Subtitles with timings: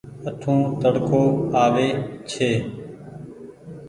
[0.29, 1.23] اٺون تڙڪو
[1.63, 1.89] آوي۔